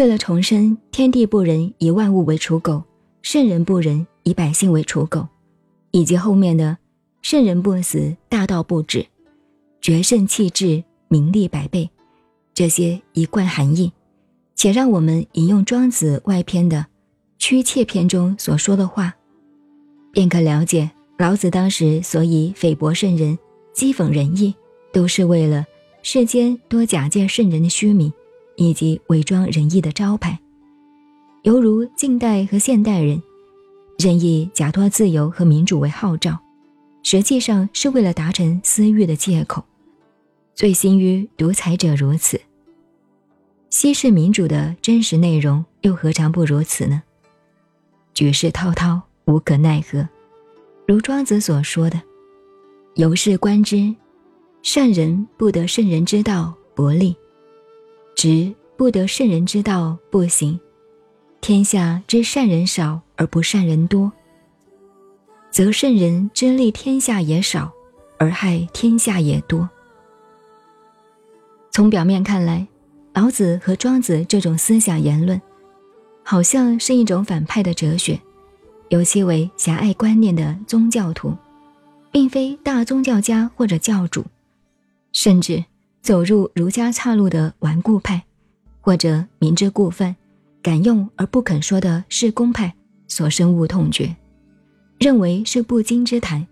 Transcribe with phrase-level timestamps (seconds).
[0.00, 2.82] 为了重申天地不仁以万物为刍狗，
[3.20, 5.28] 圣人不仁以百姓为刍狗，
[5.90, 6.78] 以及后面的
[7.20, 9.04] 圣人不死，大道不止，
[9.82, 11.90] 绝圣气质，名利百倍，
[12.54, 13.92] 这些一贯含义，
[14.54, 16.78] 且让我们引用庄子外篇的
[17.36, 19.14] 《屈切篇》中所说的话，
[20.12, 23.38] 便可了解老子当时所以诽谤圣人、
[23.74, 24.54] 讥讽仁义，
[24.94, 25.66] 都是为了
[26.00, 28.10] 世间多假借圣人的虚名。
[28.60, 30.38] 以及伪装仁义的招牌，
[31.44, 33.20] 犹如近代和现代人，
[33.98, 36.38] 任意假托自由和民主为号召，
[37.02, 39.64] 实际上是为了达成私欲的借口。
[40.54, 42.38] 醉心于独裁者如此，
[43.70, 47.02] 西式民主的真实内容又何尝不如此呢？
[48.12, 50.06] 举世滔滔，无可奈何。
[50.86, 51.98] 如庄子所说的
[52.96, 53.94] ：“由是观之，
[54.62, 57.16] 善人不得圣人之道，薄利。”
[58.20, 60.60] 直不得圣人之道不行，
[61.40, 64.12] 天下之善人少而不善人多，
[65.50, 67.72] 则圣人之利天下也少，
[68.18, 69.66] 而害天下也多。
[71.70, 72.66] 从表面看来，
[73.14, 75.40] 老子和庄子这种思想言论，
[76.22, 78.20] 好像是一种反派的哲学，
[78.90, 81.34] 尤其为狭隘观念的宗教徒，
[82.12, 84.22] 并非大宗教家或者教主，
[85.10, 85.64] 甚至。
[86.02, 88.22] 走入儒家岔路的顽固派，
[88.80, 90.16] 或者明知故犯、
[90.62, 92.74] 敢用而不肯说的是公派
[93.06, 94.14] 所深恶痛绝，
[94.98, 96.46] 认为是不经之谈。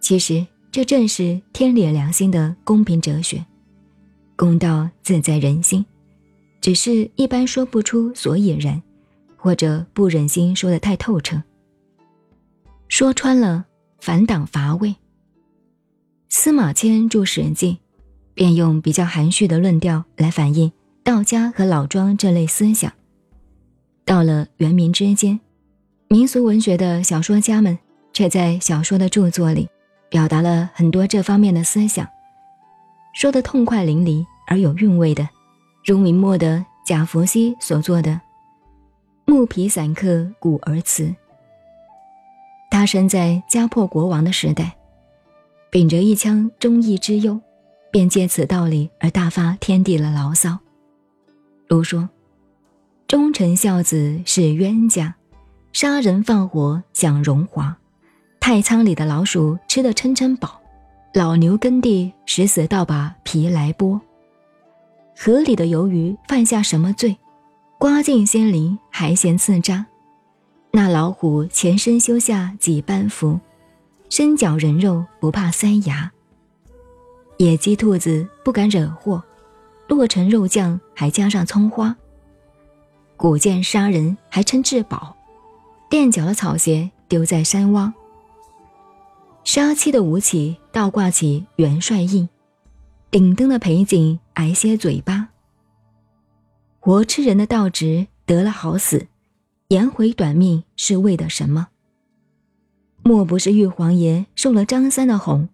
[0.00, 3.44] 其实这正是天理良心的公平哲学，
[4.34, 5.84] 公道自在人心，
[6.60, 8.82] 只是一般说不出所以然，
[9.36, 11.40] 或者不忍心说的太透彻。
[12.88, 13.64] 说穿了，
[14.00, 14.94] 反党乏味。
[16.28, 17.78] 司马迁著《史记》。
[18.36, 20.70] 便用比较含蓄的论调来反映
[21.02, 22.92] 道家和老庄这类思想。
[24.04, 25.40] 到了元明之间，
[26.08, 27.76] 民俗文学的小说家们
[28.12, 29.66] 却在小说的著作里
[30.10, 32.06] 表达了很多这方面的思想，
[33.14, 35.26] 说得痛快淋漓而有韵味的，
[35.86, 38.10] 如明末的贾福熙所做的
[39.24, 41.04] 《木皮散客古儿词》。
[42.70, 44.76] 他生在家破国亡的时代，
[45.70, 47.40] 秉着一腔忠义之忧。
[47.96, 50.58] 便借此道理而大发天地了牢骚，
[51.66, 52.06] 如说
[53.08, 55.14] ：“忠臣孝子是冤家，
[55.72, 57.74] 杀人放火享荣华。
[58.38, 60.60] 太仓里的老鼠吃得撑撑饱，
[61.14, 63.98] 老牛耕地食死倒把皮来剥。
[65.16, 67.16] 河里的鱿鱼犯下什么罪？
[67.78, 69.86] 刮尽仙鳞还嫌刺扎。
[70.70, 73.40] 那老虎前身修下几般福，
[74.10, 76.12] 身嚼人肉不怕塞牙。”
[77.38, 79.22] 野鸡、兔子不敢惹祸，
[79.86, 81.94] 剁成肉酱还加上葱花。
[83.16, 85.14] 古剑杀人还称至宝，
[85.90, 87.92] 垫脚的草鞋丢在山洼。
[89.44, 92.26] 杀妻的吴起倒挂起元帅印，
[93.10, 95.28] 顶灯的裴景挨些嘴巴。
[96.80, 99.08] 活吃人的道直得了好死，
[99.68, 101.68] 颜回短命是为的什么？
[103.02, 105.48] 莫不是玉皇爷受了张三的哄？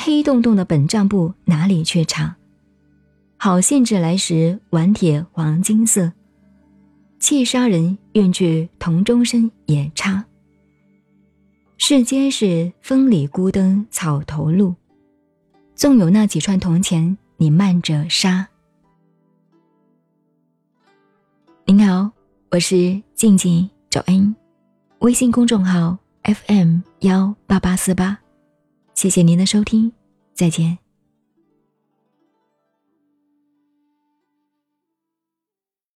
[0.00, 2.36] 黑洞洞的本账簿哪里去查？
[3.36, 6.12] 好兴致来时，顽铁黄金色。
[7.18, 10.24] 气杀人，愿去铜钟身也差。
[11.78, 14.72] 世间事，风里孤灯草头路。
[15.74, 18.48] 纵有那几串铜钱，你慢着杀。
[21.66, 22.10] 您好，
[22.52, 24.34] 我是静静找恩，
[25.00, 28.16] 微信公众号 FM 幺八八四八。
[28.98, 29.92] 谢谢您的收听，
[30.34, 30.87] 再见。